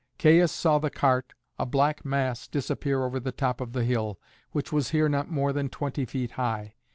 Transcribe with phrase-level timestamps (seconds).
[0.17, 4.19] Caius saw the cart, a black mass, disappear over the top of the hill,
[4.51, 6.73] which was here not more than twenty feet high.